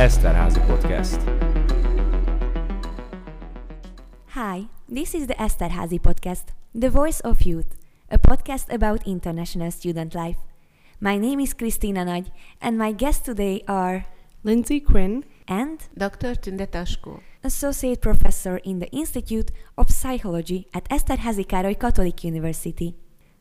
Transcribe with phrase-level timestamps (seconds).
[0.00, 1.20] Eszterházy Podcast.
[4.26, 6.44] Hi, this is the Eszterházy podcast,
[6.80, 7.66] the voice of youth,
[8.08, 10.38] a podcast about international student life.
[10.98, 14.06] My name is Christina Nagy, and my guests today are
[14.42, 16.36] Lindsey Cuen and Dr.
[16.36, 17.20] Tünde Taskó.
[17.42, 22.94] Associate Professor in the Institute of Psychology at Eszterházy Károly Catholic University.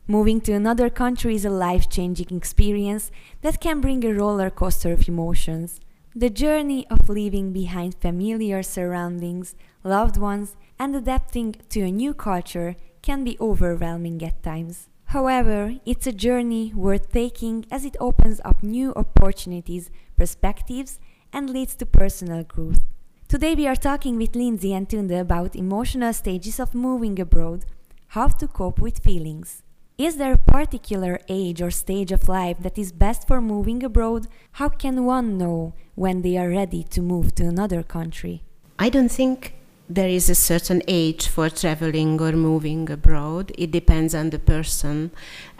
[0.07, 4.91] Moving to another country is a life changing experience that can bring a roller coaster
[4.91, 5.80] of emotions.
[6.16, 12.76] The journey of leaving behind familiar surroundings, loved ones, and adapting to a new culture
[13.04, 14.90] can be overwhelming at times.
[15.05, 20.99] However, it's a journey worth taking as it opens up new opportunities, perspectives,
[21.32, 22.82] and leads to personal growth.
[23.27, 27.66] Today we are talking with Lindsey and Tünde about emotional stages of moving abroad,
[28.07, 29.62] how to cope with feelings.
[29.99, 34.27] Is there a particular age or stage of life that is best for moving abroad?
[34.53, 38.41] How can one know when they are ready to move to another country?
[38.79, 39.55] I don't think
[39.90, 43.51] there is a certain age for traveling or moving abroad.
[43.57, 45.09] It depends on the person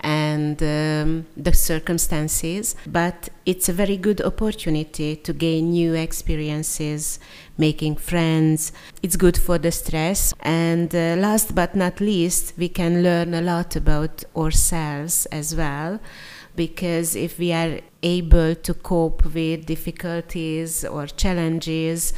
[0.02, 7.20] and um, the circumstances, but it's a very good opportunity to gain new experiences,
[7.58, 8.72] making friends.
[9.02, 10.32] It's good for the stress.
[10.42, 16.00] And uh, last but not least, we can learn a lot about ourselves as well
[16.56, 22.14] because if we are able to cope with difficulties or challenges,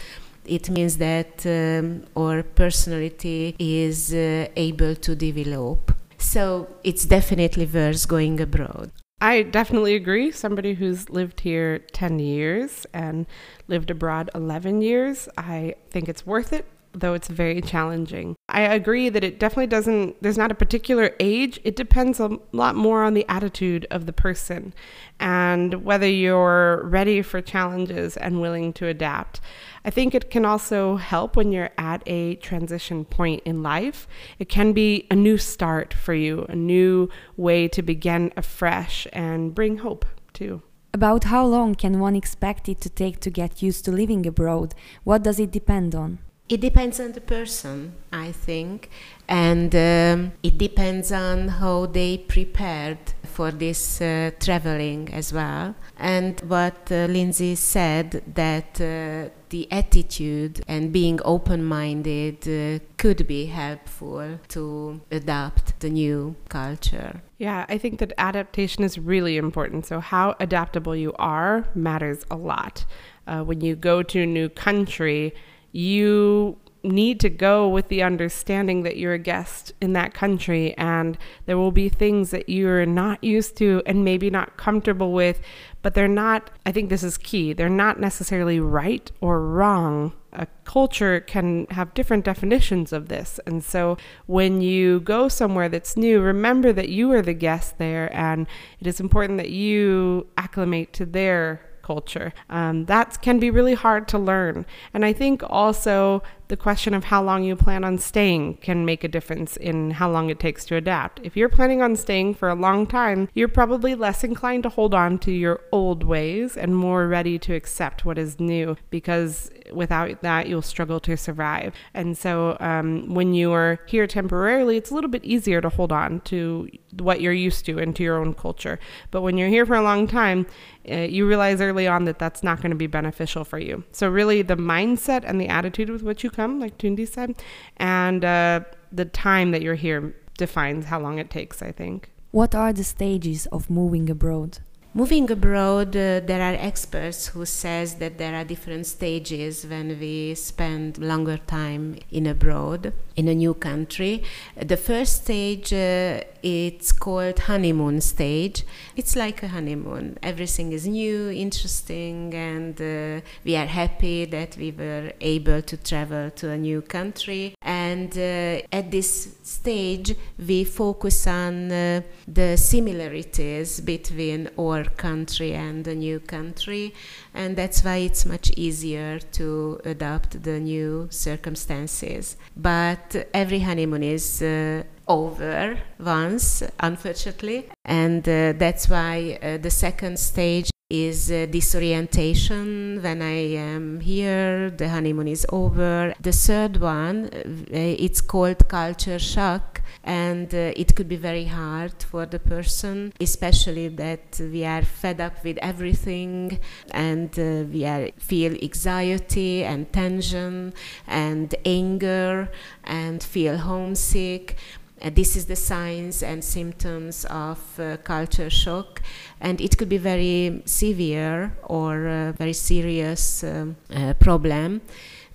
[0.52, 5.96] it means that um, our personality is uh, able to develop.
[6.18, 8.92] So it's definitely worth going abroad.
[9.22, 10.32] I definitely agree.
[10.32, 13.28] Somebody who's lived here 10 years and
[13.68, 18.36] lived abroad 11 years, I think it's worth it though it's very challenging.
[18.50, 21.60] I agree that it definitely doesn't, there's not a particular age.
[21.64, 24.74] It depends a lot more on the attitude of the person
[25.20, 29.40] and whether you're ready for challenges and willing to adapt.
[29.84, 34.08] I think it can also help when you're at a transition point in life.
[34.38, 39.56] It can be a new start for you, a new way to begin afresh and
[39.56, 40.62] bring hope too.
[40.94, 44.76] About how long can one expect it to take to get used to living abroad?
[45.04, 46.20] What does it depend on?
[46.50, 48.90] It depends on the person, I think,
[49.30, 55.74] and um, it depends on how they prepared for this uh, traveling as well.
[55.98, 63.26] And what uh, Lindsey said that uh, the attitude and being open minded uh, could
[63.26, 67.24] be helpful to adapt the new culture.
[67.40, 69.88] Yeah, I think that adaptation is really important.
[69.88, 72.86] So, how adaptable you are matters a lot.
[73.26, 75.34] Uh, when you go to a new country,
[75.72, 81.18] you need to go with the understanding that you're a guest in that country and
[81.46, 85.40] there will be things that you're not used to and maybe not comfortable with,
[85.82, 90.14] but they're not, I think this is key, they're not necessarily right or wrong.
[90.34, 93.40] A culture can have different definitions of this.
[93.46, 98.14] And so when you go somewhere that's new, remember that you are the guest there
[98.16, 98.48] and
[98.80, 102.34] it is important that you acclimate to their culture.
[102.50, 104.66] Um, that can be really hard to learn.
[104.94, 109.06] And I think also the question of how long you plan on staying can make
[109.06, 111.22] a difference in how long it takes to adapt.
[111.24, 114.94] If you're planning on staying for a long time, you're probably less inclined to hold
[114.94, 120.22] on to your old ways and more ready to accept what is new because without
[120.22, 121.74] that, you'll struggle to survive.
[121.94, 125.92] And so um, when you are here temporarily, it's a little bit easier to hold
[125.92, 126.70] on to
[127.00, 128.80] what you're used to and to your own culture.
[129.12, 130.48] But when you're here for a long time,
[130.90, 133.84] uh, you realize early on that that's not going to be beneficial for you.
[133.92, 137.36] So, really, the mindset and the attitude with which you come, like Tünde said,
[137.78, 142.12] and uh, the time that you're here defines how long it takes, I think.
[142.32, 144.60] What are the stages of moving abroad?
[144.94, 150.36] Moving abroad, uh, there are experts who says that there are different stages when we
[150.36, 154.22] spend longer time in abroad in a new country.
[154.58, 158.64] The first stage uh, it's called honeymoon stage.
[158.96, 160.18] It's like a honeymoon.
[160.24, 166.32] Everything is new, interesting, and uh, we are happy that we were able to travel
[166.32, 167.56] to a new country.
[167.92, 169.10] And uh, at this
[169.44, 170.16] stage,
[170.50, 172.02] we focus on uh,
[172.40, 176.94] the similarities between our country and the new country,
[177.34, 182.38] and that's why it's much easier to adopt the new circumstances.
[182.56, 190.18] But every honeymoon is uh, over once, unfortunately, and uh, that's why uh, the second
[190.18, 196.14] stage is uh, disorientation when I am here, the honeymoon is over.
[196.20, 201.94] The third one, uh, it's called culture shock, and uh, it could be very hard
[202.04, 206.60] for the person, especially that we are fed up with everything
[206.92, 210.74] and uh, we are, feel anxiety and tension
[211.08, 212.52] and anger
[212.84, 214.58] and feel homesick.
[215.02, 219.02] Uh, this is the signs and symptoms of uh, culture shock,
[219.40, 224.82] and it could be very severe or uh, very serious um, uh, problem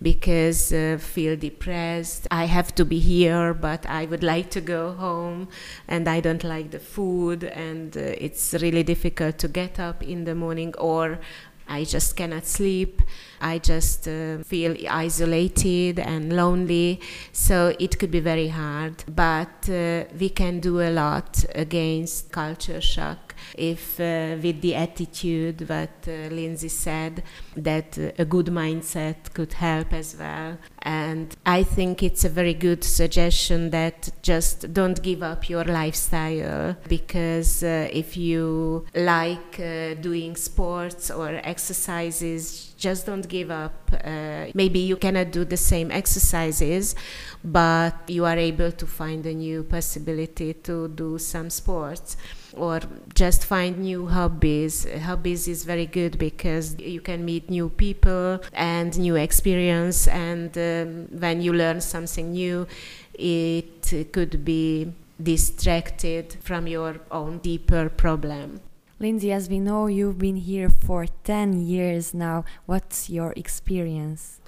[0.00, 2.26] because uh, feel depressed.
[2.30, 5.48] I have to be here but i would like to go home
[5.88, 10.24] and i don't like the food and uh, it's really difficult to get up in
[10.24, 11.18] the morning or
[11.68, 13.02] I just cannot sleep.
[13.40, 17.00] I just uh, feel isolated and lonely.
[17.32, 19.04] So it could be very hard.
[19.08, 23.25] But uh, we can do a lot against culture shock
[23.56, 27.22] if uh, with the attitude what uh, Lindsey said
[27.56, 30.58] that uh, a good mindset could help as well.
[30.82, 36.76] And I think it's a very good suggestion that just don't give up your lifestyle
[36.88, 43.90] because uh, if you like uh, doing sports or exercises just don't give up.
[44.04, 46.94] Uh, maybe you cannot do the same exercises,
[47.42, 52.16] but you are able to find a new possibility to do some sports
[52.54, 52.80] or
[53.14, 54.86] just find new hobbies.
[55.02, 61.08] Hobbies is very good because you can meet new people and new experience, and um,
[61.18, 62.66] when you learn something new,
[63.14, 68.60] it could be distracted from your own deeper problem.
[68.98, 72.46] Lindsey, as we know, you've been here for 10 years now.
[72.64, 74.40] What's your experience?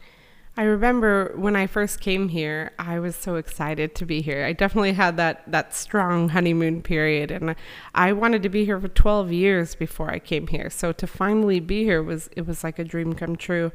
[0.56, 4.44] I remember when I first came here, I was so excited to be here.
[4.44, 7.54] I definitely had that that strong honeymoon period and
[7.94, 10.68] I wanted to be here for 12 years before I came here.
[10.68, 13.70] So to finally be here was it was like a dream come true.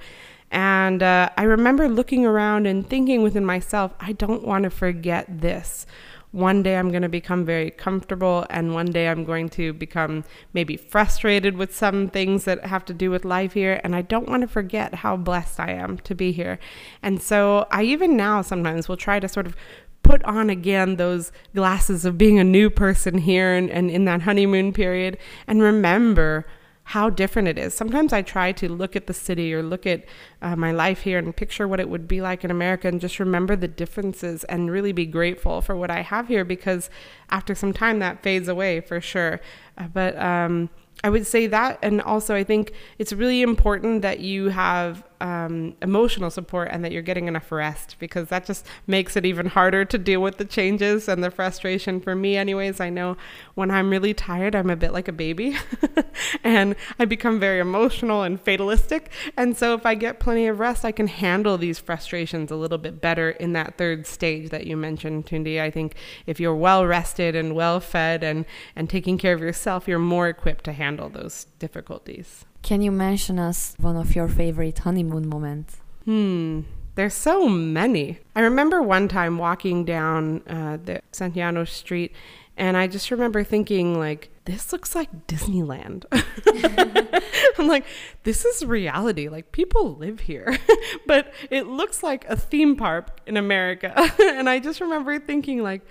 [0.52, 5.26] And uh, I remember looking around and thinking within myself, I don't want to forget
[5.30, 5.86] this
[6.34, 10.24] one day I'm going to become very comfortable, and one day I'm going to become
[10.52, 13.80] maybe frustrated with some things that have to do with life here.
[13.84, 16.58] And I don't want to forget how blessed I am to be here.
[17.04, 19.56] And so I even now sometimes will try to sort of
[20.02, 24.24] put on again those glasses of being a new person here and, and in that
[24.24, 26.46] honeymoon period and remember
[26.86, 27.74] how different it is.
[27.74, 30.04] Sometimes I try to look at the city or look at
[30.42, 33.20] uh, my life here and picture what it would be like in America and just
[33.20, 36.90] remember the differences and really be grateful for what I have here because
[37.30, 39.40] after some time that fades away for sure.
[39.78, 40.70] Uh, but um,
[41.04, 41.80] I would say that.
[41.82, 46.92] And also, I think it's really important that you have um, emotional support and that
[46.92, 50.44] you're getting enough rest because that just makes it even harder to deal with the
[50.44, 52.02] changes and the frustration.
[52.02, 53.16] For me, anyways, I know
[53.56, 55.56] when I'm really tired, I'm a bit like a baby
[56.44, 59.12] and I become very emotional and fatalistic.
[59.38, 62.78] And so, if I get plenty of rest, I can handle these frustrations a little
[62.78, 65.62] bit better in that third stage that you mentioned, Tünde.
[65.62, 69.88] I think if you're well rested and well fed and, and taking care of yourself,
[69.88, 72.44] you're more equipped to handle those difficulties.
[72.64, 75.82] Can you mention us one of your favorite honeymoon moments?
[76.06, 76.62] Hmm.
[76.96, 78.20] There's so many.
[78.36, 82.14] I remember one time walking down uh, the Santiano Street,
[82.56, 86.06] and I just remember thinking, like, this looks like Disneyland.
[87.58, 87.86] I'm like,
[88.24, 89.28] this is reality.
[89.28, 90.58] Like, people live here,
[91.06, 93.94] but it looks like a theme park in America.
[94.22, 95.82] and I just remember thinking, like,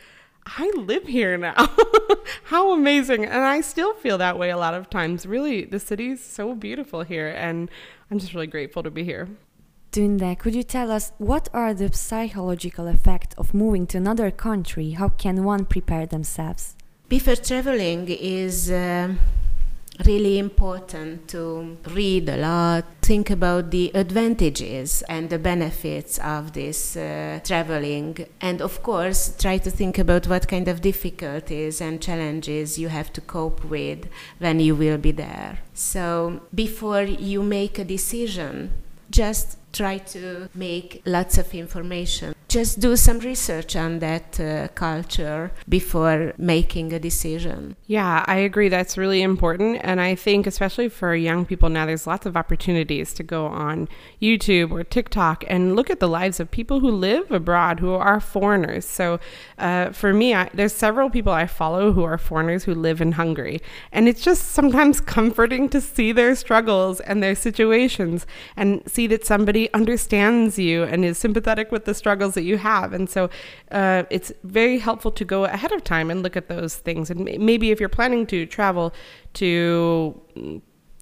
[0.47, 1.71] I live here now.
[2.45, 3.25] How amazing.
[3.25, 5.27] And I still feel that way a lot of times.
[5.27, 7.71] Really, the city's so beautiful here, and
[8.11, 9.29] I'm just really grateful to be here.
[9.93, 14.93] Tünde, could you tell us what are the psychological effects of moving to another country?
[14.93, 16.77] How can one prepare themselves?
[17.09, 19.13] Before traveling is uh,
[20.07, 26.97] really important to read a lot, think about the advantages and the benefits of this
[26.97, 32.79] uh, traveling, and of course, try to think about what kind of difficulties and challenges
[32.79, 34.09] you have to cope with
[34.39, 35.59] when you will be there.
[35.75, 38.73] So, before you make a decision,
[39.11, 45.51] just try to make lots of information just do some research on that uh, culture
[45.67, 47.75] before making a decision.
[47.87, 48.69] Yeah, I agree.
[48.69, 49.81] That's really important.
[49.83, 53.89] And I think, especially for young people now, there's lots of opportunities to go on
[54.21, 58.21] YouTube or TikTok and look at the lives of people who live abroad who are
[58.21, 58.85] foreigners.
[58.85, 59.19] So
[59.57, 63.13] uh, for me, I, there's several people I follow who are foreigners who live in
[63.13, 63.63] Hungary.
[63.93, 68.27] And it's just sometimes comforting to see their struggles and their situations
[68.57, 72.93] and see that somebody understands you and is sympathetic with the struggles that you have.
[72.93, 73.31] And so
[73.71, 77.11] uh, it's very helpful to go ahead of time and look at those things.
[77.11, 78.93] And maybe if you're planning to travel
[79.35, 80.21] to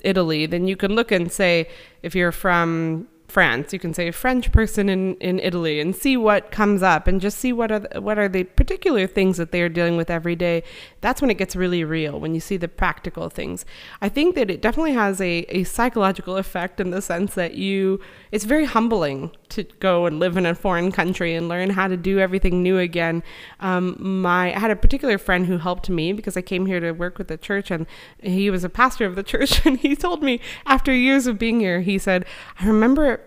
[0.03, 1.69] Italy, then you can look and say,
[2.03, 3.73] if you're from France.
[3.73, 7.21] You can say a French person in, in Italy and see what comes up and
[7.21, 10.11] just see what are the, what are the particular things that they are dealing with
[10.11, 10.63] every day.
[11.01, 13.65] That's when it gets really real, when you see the practical things.
[14.03, 18.01] I think that it definitely has a, a psychological effect in the sense that you,
[18.33, 21.97] it's very humbling to go and live in a foreign country and learn how to
[21.97, 23.23] do everything new again.
[23.61, 26.93] Um, my, I had a particular friend who helped me because I came here to
[26.93, 27.87] work with the church and
[28.23, 31.61] he was a pastor of the church and he told me after years of being
[31.61, 32.25] here, he said,
[32.59, 32.65] I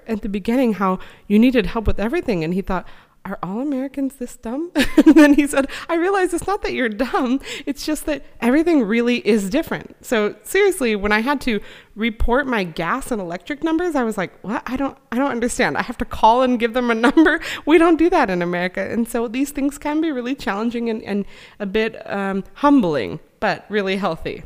[0.08, 2.44] at the beginning how you needed help with everything.
[2.44, 2.88] And he thought,
[3.26, 4.72] are all Americans this dumb?
[4.76, 7.40] and then he said, I realize it's not that you're dumb.
[7.66, 9.96] It's just that everything really is different.
[10.06, 11.62] So seriously, when I had to
[11.96, 14.64] report my gas and electric numbers, I was like, what?
[14.66, 15.78] I don't, I don't understand.
[15.78, 17.40] I have to call and give them a number.
[17.66, 18.82] We don't do that in America.
[18.82, 21.26] And so these things can be really challenging and, and
[21.60, 24.44] a bit um, humbling, but really healthy.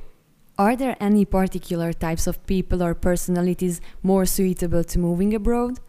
[0.57, 5.79] Are there any particular types of people or personalities more suitable to moving abroad?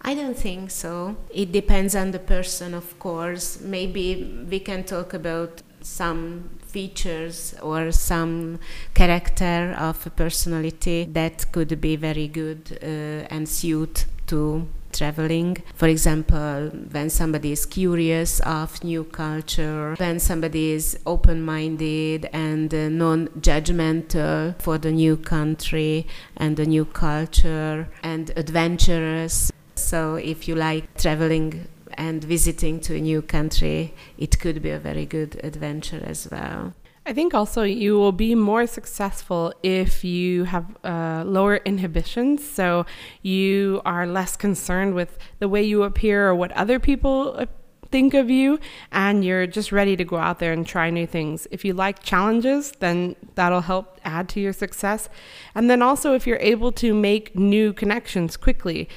[0.00, 1.16] I don't think so.
[1.30, 3.60] It depends on the person, of course.
[3.60, 8.58] Maybe we can talk about some features or some
[8.94, 15.58] character of a personality that could be very good uh, and suit to traveling.
[15.74, 22.72] For example, when somebody is curious of new culture, when somebody is open minded and
[22.72, 29.52] uh, non judgmental for the new country and the new culture and adventurous.
[29.74, 34.78] So, if you like traveling and visiting to a new country, it could be a
[34.78, 36.74] very good adventure as well.
[37.06, 42.42] I think also you will be more successful if you have uh, lower inhibitions.
[42.48, 42.86] So
[43.20, 47.46] you are less concerned with the way you appear or what other people uh,
[47.90, 48.58] think of you,
[48.90, 51.46] and you're just ready to go out there and try new things.
[51.50, 55.08] If you like challenges, then that'll help add to your success.
[55.54, 58.88] And then also, if you're able to make new connections quickly.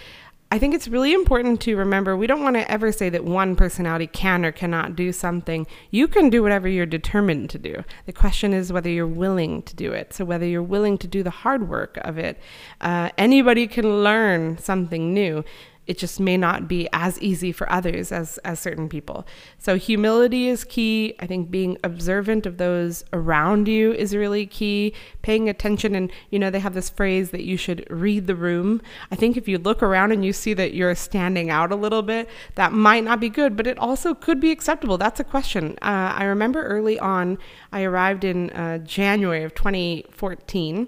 [0.50, 3.58] I think it's really important to remember we don't want to ever say that one
[3.58, 5.68] personality can or cannot do something.
[5.92, 7.84] You can do whatever you're determined to do.
[8.06, 10.14] The question is whether you're willing to do it.
[10.14, 12.40] So, whether you're willing to do the hard work of it.
[12.80, 15.44] Uh, anybody can learn something new
[15.88, 19.26] it just may not be as easy for others as as certain people.
[19.58, 21.16] So humility is key.
[21.20, 24.94] I think being observant of those around you is really key.
[25.22, 28.82] Paying attention and you know they have this phrase that you should read the room.
[29.12, 32.02] I think if you look around and you see that you're standing out a little
[32.02, 34.98] bit, that might not be good, but it also could be acceptable.
[34.98, 35.78] That's a question.
[35.82, 37.38] Uh, I remember early on,
[37.72, 40.88] I arrived in uh, January of 2014,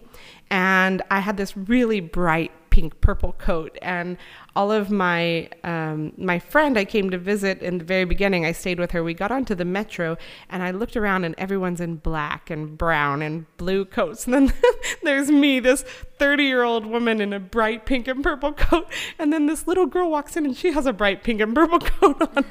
[0.49, 3.77] and I had this really bright pink purple coat.
[3.81, 4.15] And
[4.55, 8.53] all of my um, my friend I came to visit in the very beginning I
[8.53, 9.03] stayed with her.
[9.03, 10.17] We got onto the metro
[10.49, 14.27] and I looked around and everyone's in black and brown and blue coats.
[14.29, 14.53] And then
[15.03, 18.87] there's me this 30 year old woman in a bright pink and purple coat.
[19.17, 21.79] And then this little girl walks in and she has a bright pink and purple
[21.99, 22.45] coat on.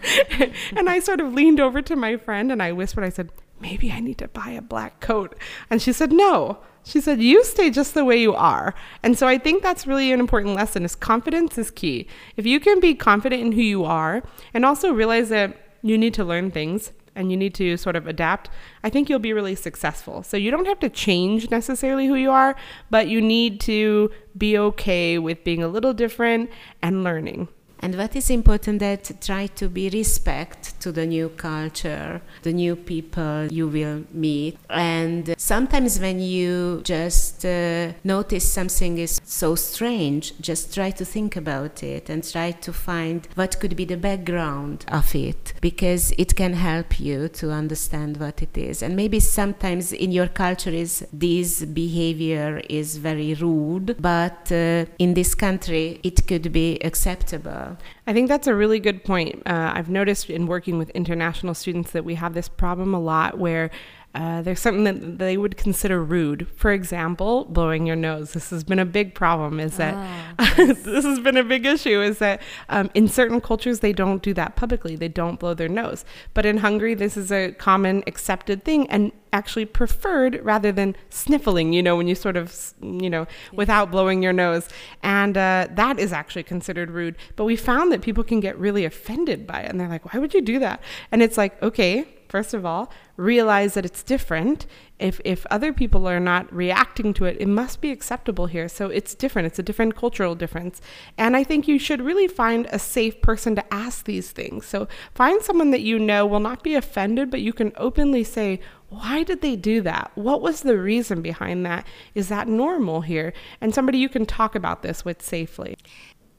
[0.76, 3.30] And I sort of leaned over to my friend and I whispered I said
[3.61, 5.37] maybe I need to buy a black coat.
[5.70, 6.58] And she said no
[6.88, 8.75] she said, You stay just the way you are.
[9.02, 12.07] And so I think that's really an important lesson is confidence is key.
[12.37, 14.23] If you can be confident in who you are
[14.54, 18.07] and also realize that you need to learn things and you need to sort of
[18.07, 18.49] adapt,
[18.83, 20.23] I think you'll be really successful.
[20.23, 22.57] So you don't have to change necessarily who you are,
[22.88, 27.49] but you need to be okay with being a little different and learning.
[27.80, 32.76] And what is important that try to be respect to the new culture, the new
[32.76, 34.58] people you will meet.
[34.68, 41.37] And sometimes when you just uh, notice something is so strange, just try to think
[41.37, 46.35] about it and try to find what could be the background of it because it
[46.35, 48.82] can help you to understand what it is.
[48.82, 55.14] And maybe sometimes in your culture is this behavior is very rude, but uh, in
[55.14, 57.67] this country it could be acceptable
[58.06, 59.42] I think that's a really good point.
[59.46, 63.38] Uh, I've noticed in working with international students that we have this problem a lot
[63.38, 63.70] where
[64.15, 66.49] uh, there's something that they would consider rude.
[66.57, 68.33] For example, blowing your nose.
[68.33, 69.61] This has been a big problem.
[69.61, 70.83] Is that ah, yes.
[70.83, 72.00] this has been a big issue?
[72.00, 74.97] Is that um, in certain cultures they don't do that publicly.
[74.97, 76.07] They don't blow their nose.
[76.33, 81.75] But in Hungary, this is a common accepted thing and actually preferred rather than sniffling.
[81.75, 84.71] You know, when you sort of you know without blowing your nose,
[85.03, 87.17] and uh, that is actually considered rude.
[87.37, 90.19] But we found that people can get really offended by it, and they're like, "Why
[90.19, 90.81] would you do that?"
[91.12, 94.66] And it's like, okay first of all, realize that it's different.
[94.99, 98.68] If, if other people are not reacting to it, it must be acceptable here.
[98.68, 99.47] So it's different.
[99.47, 100.80] It's a different cultural difference.
[101.16, 104.66] And I think you should really find a safe person to ask these things.
[104.66, 108.61] So find someone that you know will not be offended, but you can openly say,
[108.88, 110.11] why did they do that?
[110.14, 111.87] What was the reason behind that?
[112.14, 113.32] Is that normal here?
[113.61, 115.76] And somebody you can talk about this with safely.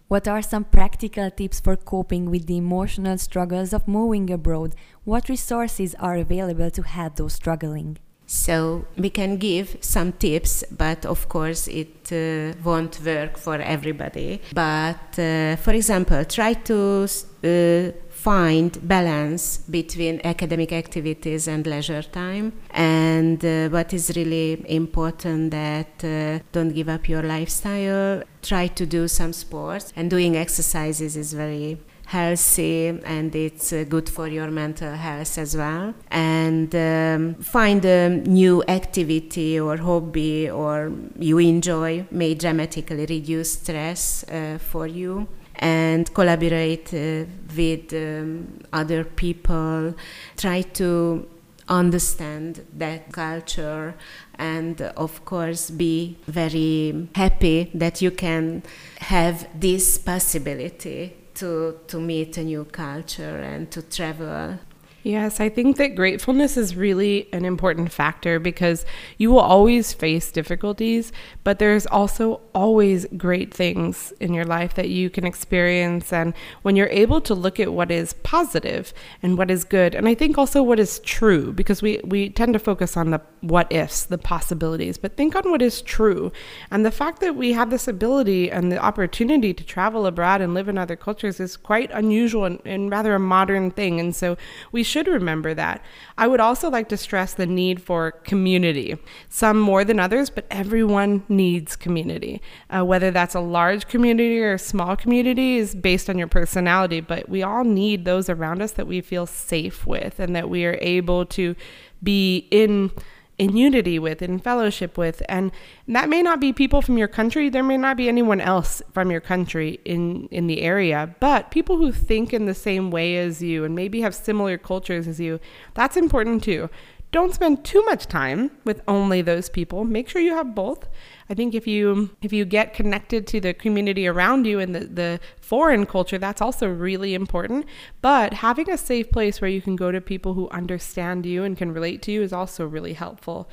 [0.10, 4.74] What are some practical tips for coping with the emotional struggles of moving abroad?
[5.04, 8.00] What resources are available to help those struggling?
[8.26, 14.42] So we can give some tips, but of course it uh, won't work for everybody.
[14.52, 17.08] But uh, for example, try to
[17.44, 22.52] uh, find balance between academic activities and leisure time.
[22.72, 28.24] And uh, what is really important that uh, don't give up your lifestyle.
[28.42, 34.10] Try to do some sports, and doing exercises is very healthy and it's uh, good
[34.10, 35.94] for your mental health as well.
[36.10, 44.24] And um, find a new activity or hobby or you enjoy may dramatically reduce stress
[44.24, 45.28] uh, for you
[45.60, 47.26] and collaborate uh,
[47.56, 49.94] with um, other people.
[50.38, 51.28] Try to
[51.68, 53.94] understand that culture
[54.40, 58.64] and of course be very happy that you can
[58.98, 64.58] have this possibility to, to meet a new culture and to travel
[65.02, 68.86] Yes, I think that gratefulness is really an important factor because
[69.18, 71.14] you will always face difficulties,
[71.46, 76.12] but there's also always great things in your life that you can experience.
[76.12, 80.06] And when you're able to look at what is positive and what is good, and
[80.06, 83.72] I think also what is true, because we, we tend to focus on the what
[83.72, 86.30] ifs, the possibilities, but think on what is true.
[86.72, 90.54] And the fact that we have this ability and the opportunity to travel abroad and
[90.54, 94.02] live in other cultures is quite unusual and, and rather a modern thing.
[94.02, 94.38] And so
[94.74, 95.84] we should remember that.
[96.18, 98.98] I would also like to stress the need for community,
[99.30, 102.42] some more than others, but everyone needs community.
[102.70, 107.00] Uh, whether that's a large community or a small community is based on your personality,
[107.00, 110.66] but we all need those around us that we feel safe with and that we
[110.66, 111.56] are able to
[112.02, 112.92] be in
[113.40, 115.24] in unity with, in fellowship with.
[115.28, 115.52] And
[115.88, 117.50] that may not be people from your country.
[117.50, 121.78] There may not be anyone else from your country in, in the area, but people
[121.78, 125.40] who think in the same way as you and maybe have similar cultures as you,
[125.74, 126.70] that's important too.
[127.12, 129.84] Don't spend too much time with only those people.
[129.84, 130.88] Make sure you have both
[131.30, 134.80] I think if you if you get connected to the community around you and the,
[134.80, 137.66] the foreign culture, that's also really important.
[138.02, 141.56] But having a safe place where you can go to people who understand you and
[141.56, 143.48] can relate to you is also really helpful.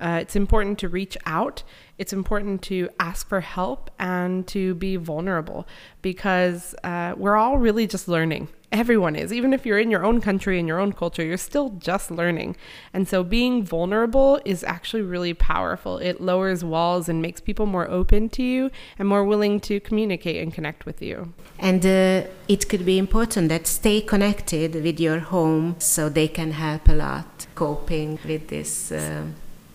[0.00, 1.62] Uh, it's important to reach out.
[1.98, 5.68] It's important to ask for help and to be vulnerable
[6.00, 8.48] because uh, we're all really just learning.
[8.72, 9.32] Everyone is.
[9.32, 12.56] Even if you're in your own country and your own culture, you're still just learning.
[12.94, 15.98] And so being vulnerable is actually really powerful.
[15.98, 20.40] It lowers walls and makes people more open to you and more willing to communicate
[20.40, 21.32] and connect with you.
[21.58, 26.52] And uh, it could be important that stay connected with your home so they can
[26.52, 28.92] help a lot coping with this.
[28.92, 29.24] Uh,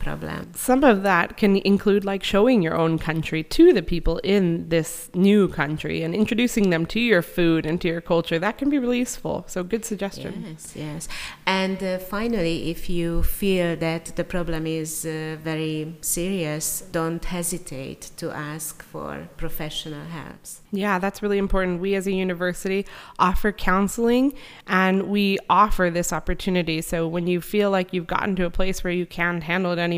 [0.05, 0.53] problem.
[0.53, 5.09] Some of that can include like showing your own country to the people in this
[5.13, 8.37] new country and introducing them to your food and to your culture.
[8.37, 9.35] That can be really useful.
[9.47, 10.31] So, good suggestion.
[10.47, 11.01] Yes, yes.
[11.61, 16.65] And uh, finally, if you feel that the problem is uh, very serious,
[16.99, 20.35] don't hesitate to ask for professional help.
[20.71, 21.81] Yeah, that's really important.
[21.81, 22.85] We as a university
[23.17, 24.33] offer counseling
[24.67, 26.81] and we offer this opportunity.
[26.81, 29.79] So when you feel like you've gotten to a place where you can't handle it
[29.79, 29.94] anymore,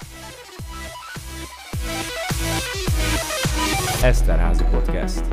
[4.04, 5.24] Eszterházy Podcast